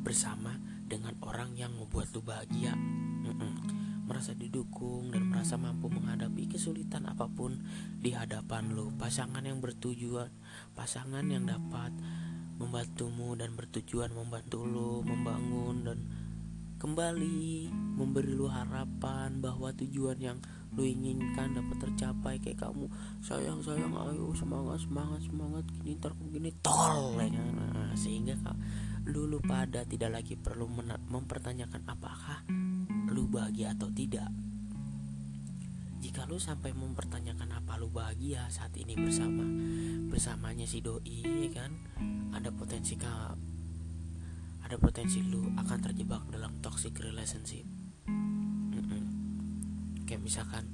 bersama 0.04 0.56
dengan 0.88 1.16
orang 1.24 1.56
yang 1.56 1.72
membuat 1.76 2.12
lu 2.16 2.24
bahagia 2.24 2.76
merasa 4.08 4.32
didukung 4.32 5.12
dan 5.12 5.28
merasa 5.28 5.60
mampu 5.60 5.92
menghadapi 5.92 6.48
kesulitan 6.48 7.04
apa 7.12 7.28
pun 7.28 7.60
di 8.00 8.16
hadapan 8.16 8.72
lo. 8.72 8.90
Pasangan 8.96 9.44
yang 9.44 9.60
bertujuan 9.60 10.32
pasangan 10.74 11.28
yang 11.28 11.44
dapat 11.44 11.92
membantumu 12.58 13.36
dan 13.36 13.54
bertujuan 13.54 14.16
membantu 14.16 14.64
lo 14.66 15.04
membangun 15.04 15.86
dan 15.86 16.00
kembali 16.78 17.70
memberi 17.74 18.34
lo 18.38 18.48
harapan 18.48 19.42
bahwa 19.42 19.74
tujuan 19.76 20.18
yang 20.22 20.38
lo 20.72 20.88
inginkan 20.88 21.52
dapat 21.52 21.78
tercapai. 21.92 22.40
Kayak 22.40 22.64
kamu 22.64 22.88
sayang 23.20 23.60
sayang 23.60 23.92
ayo 23.92 24.32
semangat 24.32 24.88
semangat 24.88 25.22
semangat 25.28 25.66
gini 25.76 26.00
ntar 26.00 26.16
gini. 26.32 26.50
Tol 26.64 27.20
ya 27.20 27.28
kan? 27.28 27.48
nah, 27.60 27.92
sehingga 28.00 28.40
lu 29.08 29.28
lu 29.28 29.40
pada 29.44 29.84
tidak 29.84 30.20
lagi 30.20 30.40
perlu 30.40 30.68
mempertanyakan 31.12 31.84
apakah 31.88 32.44
lu 33.12 33.28
bahagia 33.28 33.74
atau 33.74 33.88
tidak. 33.92 34.28
Jika 35.98 36.30
lu 36.30 36.38
sampai 36.38 36.72
mempertanyakan 36.78 37.58
apa 37.58 37.80
lu 37.82 37.90
bahagia 37.90 38.46
saat 38.54 38.72
ini 38.78 38.94
bersama 38.94 39.44
bersamanya 40.08 40.70
si 40.70 40.84
doi 40.84 41.24
ya 41.26 41.50
kan? 41.52 41.72
Ada 42.36 42.54
potensi 42.54 42.94
ke 43.00 43.14
ada 44.68 44.76
potensi 44.76 45.24
lu 45.24 45.48
akan 45.56 45.80
terjebak 45.80 46.28
dalam 46.30 46.60
toxic 46.60 47.00
relationship. 47.00 47.64
Mm 48.08 48.84
-mm. 48.84 49.04
kayak 50.04 50.22
misalkan 50.22 50.68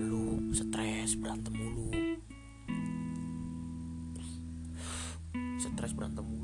lu 0.00 0.50
stres 0.56 1.14
berantem 1.20 1.52
mulu. 1.52 1.92
Stres 5.60 5.92
berantem 5.96 6.24
mulu 6.24 6.39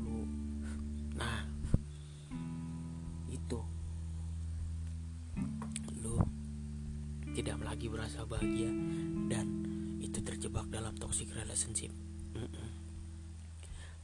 bahagia 8.37 8.69
dan 9.33 9.47
itu 9.97 10.21
terjebak 10.21 10.69
dalam 10.69 10.93
toxic 10.93 11.33
relationship. 11.33 11.89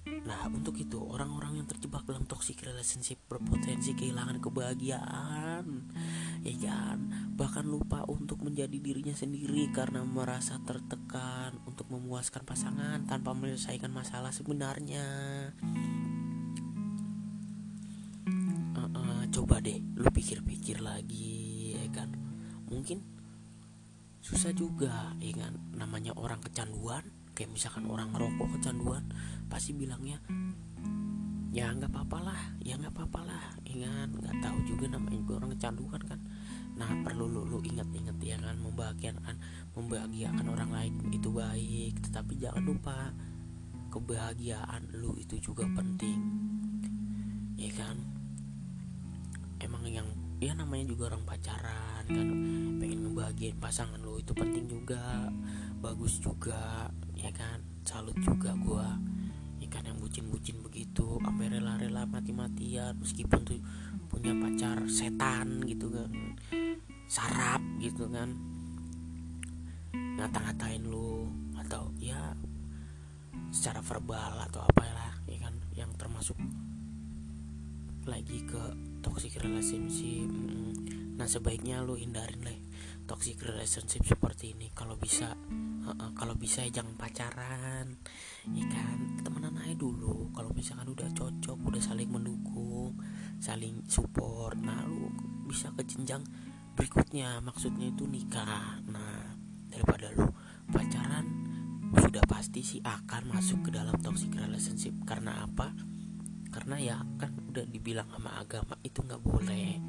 Nah, 0.03 0.49
untuk 0.49 0.75
itu 0.81 0.97
orang-orang 0.99 1.61
yang 1.61 1.67
terjebak 1.69 2.03
dalam 2.03 2.25
toxic 2.25 2.57
relationship 2.65 3.21
berpotensi 3.29 3.93
kehilangan 3.93 4.41
kebahagiaan, 4.41 5.63
ya 6.41 6.55
kan? 6.59 6.97
Bahkan 7.37 7.63
lupa 7.69 8.01
untuk 8.09 8.41
menjadi 8.41 8.73
dirinya 8.81 9.13
sendiri 9.13 9.69
karena 9.69 10.01
merasa 10.03 10.59
tertekan 10.65 11.61
untuk 11.69 11.87
memuaskan 11.93 12.41
pasangan 12.43 13.05
tanpa 13.05 13.31
menyelesaikan 13.37 13.93
masalah 13.93 14.33
sebenarnya. 14.33 15.05
Coba 19.33 19.57
deh, 19.65 19.81
lu 19.97 20.13
pikir-pikir 20.13 20.77
lagi, 20.77 21.73
ya 21.73 21.89
kan? 21.89 22.13
Mungkin 22.69 23.12
susah 24.23 24.55
juga 24.55 25.11
ya 25.19 25.35
kan? 25.35 25.53
Namanya 25.75 26.15
orang 26.15 26.39
kecanduan 26.39 27.03
kayak 27.35 27.51
misalkan 27.51 27.83
orang 27.91 28.07
ngerokok 28.15 28.55
kecanduan 28.57 29.03
pasti 29.51 29.75
bilangnya 29.75 30.21
ya 31.53 31.69
nggak 31.69 31.91
apa-apa 31.91 32.31
lah 32.31 32.41
ya 32.63 32.79
nggak 32.79 32.95
apa-apa 32.95 33.19
lah. 33.27 33.45
Ya 33.67 33.83
kan? 33.83 34.07
Nggak 34.15 34.35
tahu 34.39 34.57
juga 34.63 34.85
namanya 34.95 35.19
juga 35.19 35.33
orang 35.43 35.51
kecanduan 35.59 36.01
kan? 36.07 36.19
Nah 36.79 36.89
perlu 37.03 37.27
lu, 37.27 37.43
lu 37.43 37.59
ingat-ingat 37.59 38.17
ya 38.23 38.39
kan? 38.39 38.55
Membahagiakan 38.63 39.35
membahagiakan 39.75 40.45
orang 40.47 40.71
lain 40.71 40.93
itu 41.11 41.27
baik. 41.27 41.99
Tetapi 42.07 42.39
jangan 42.39 42.63
lupa 42.63 43.11
kebahagiaan 43.91 44.87
lu 44.95 45.19
itu 45.19 45.35
juga 45.43 45.67
penting. 45.75 46.23
Ya 47.59 47.69
kan 47.75 48.22
emang 49.63 49.87
yang 49.87 50.07
ya 50.43 50.51
namanya 50.51 50.91
juga 50.91 51.07
orang 51.07 51.23
pacaran 51.23 52.03
kan 52.03 52.27
pengen 52.83 53.07
ngebahagiain 53.07 53.55
pasangan 53.63 53.95
lo 54.03 54.19
itu 54.19 54.35
penting 54.35 54.67
juga. 54.67 55.31
Bagus 55.79 56.19
juga 56.19 56.91
ya 57.15 57.31
kan? 57.31 57.63
Salut 57.87 58.15
juga 58.19 58.51
gua. 58.59 58.99
Ya 59.63 59.71
kan 59.71 59.87
yang 59.87 59.95
bucin-bucin 60.03 60.59
begitu 60.59 61.19
sampai 61.23 61.47
rela-rela 61.47 62.03
mati-matian 62.03 62.99
meskipun 62.99 63.47
tuh 63.47 63.59
punya 64.11 64.35
pacar 64.35 64.83
setan 64.91 65.63
gitu 65.63 65.87
kan. 65.87 66.11
Sarap 67.07 67.63
gitu 67.79 68.11
kan. 68.11 68.35
Ngata-ngatain 70.19 70.83
lu 70.83 71.31
atau 71.55 71.87
ya 72.03 72.35
secara 73.55 73.79
verbal 73.79 74.43
atau 74.51 74.59
apa 74.67 74.83
lah 74.91 75.13
ya 75.31 75.39
kan? 75.39 75.55
Yang 75.71 75.91
termasuk 75.95 76.37
lagi 78.03 78.43
ke 78.43 78.92
toxic 79.03 79.37
relationship 79.43 80.31
nah 81.13 81.29
sebaiknya 81.29 81.83
lu 81.83 81.93
hindarin 81.93 82.41
lah 82.41 82.57
toxic 83.03 83.39
relationship 83.43 84.03
seperti 84.07 84.55
ini. 84.55 84.71
Kalau 84.71 84.95
bisa 84.95 85.35
uh, 85.35 85.91
uh, 85.91 86.11
kalau 86.15 86.35
bisa 86.39 86.63
ya 86.63 86.81
jangan 86.81 86.95
pacaran 86.95 87.99
ya 88.51 88.65
kan? 88.71 88.97
Temenan 89.23 89.59
aja 89.59 89.75
dulu. 89.75 90.31
Kalau 90.31 90.49
misalkan 90.55 90.87
udah 90.91 91.09
cocok 91.11 91.57
udah 91.59 91.81
saling 91.83 92.09
mendukung 92.09 92.95
saling 93.43 93.83
support 93.91 94.55
nah 94.55 94.87
lu 94.87 95.11
bisa 95.47 95.71
ke 95.75 95.83
jenjang 95.83 96.23
berikutnya. 96.73 97.43
Maksudnya 97.43 97.91
itu 97.91 98.07
nikah. 98.07 98.79
Nah 98.87 99.35
daripada 99.67 100.11
lu 100.15 100.31
pacaran 100.71 101.27
sudah 101.93 102.23
pasti 102.25 102.65
sih 102.65 102.81
akan 102.81 103.29
masuk 103.29 103.67
ke 103.67 103.69
dalam 103.75 103.99
toxic 103.99 104.31
relationship. 104.33 104.95
Karena 105.03 105.43
apa 105.43 105.75
karena 106.53 106.77
ya 106.77 106.97
kan 107.17 107.33
udah 107.49 107.65
dibilang 107.65 108.05
sama 108.13 108.37
agama 108.37 108.77
itu 108.85 109.01
nggak 109.01 109.25
boleh. 109.25 109.81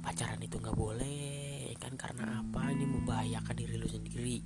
Pacaran 0.00 0.38
itu 0.38 0.56
nggak 0.56 0.78
boleh 0.78 1.74
kan? 1.82 1.98
Karena 1.98 2.38
apa? 2.38 2.70
Ini 2.70 2.86
membahayakan 2.86 3.54
diri 3.58 3.74
lu 3.74 3.88
sendiri. 3.90 4.38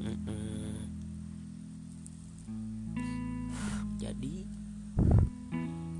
Mm-mm. 0.00 0.58
jadi 4.00 4.48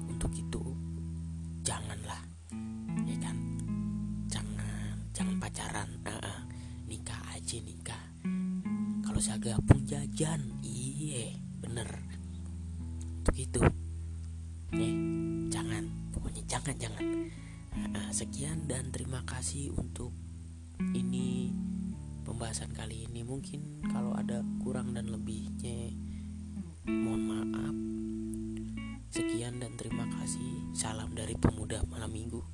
untuk 0.09 0.33
itu 0.33 0.65
janganlah 1.63 2.19
ya 3.07 3.17
kan? 3.23 3.37
Jangan 4.27 4.97
jangan 5.15 5.37
pacaran. 5.39 5.89
Uh-uh. 6.03 6.41
nikah 6.91 7.21
aja 7.31 7.61
nikah. 7.63 8.05
Kalau 9.07 9.21
saya 9.23 9.39
gabung 9.39 9.85
jajan 9.87 10.59
iya 10.65 11.37
bener 11.61 12.10
sekian 18.21 18.69
dan 18.69 18.93
terima 18.93 19.25
kasih 19.25 19.73
untuk 19.81 20.13
ini 20.93 21.57
pembahasan 22.21 22.69
kali 22.77 23.09
ini. 23.09 23.25
Mungkin 23.25 23.89
kalau 23.89 24.13
ada 24.13 24.45
kurang 24.61 24.93
dan 24.93 25.09
lebihnya 25.09 25.89
mohon 26.85 27.23
maaf. 27.25 27.77
Sekian 29.09 29.65
dan 29.65 29.73
terima 29.81 30.05
kasih. 30.21 30.69
Salam 30.77 31.17
dari 31.17 31.33
pemuda 31.33 31.81
malam 31.89 32.13
minggu. 32.13 32.45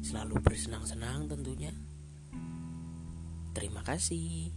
Selalu 0.00 0.40
bersenang-senang 0.40 1.28
tentunya. 1.28 1.76
Terima 3.52 3.84
kasih 3.84 4.56